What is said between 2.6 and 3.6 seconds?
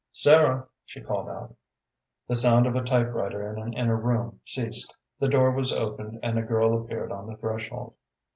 of a typewriter